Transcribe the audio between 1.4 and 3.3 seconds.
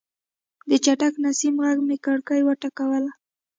غږ مې کړکۍ وټکوله.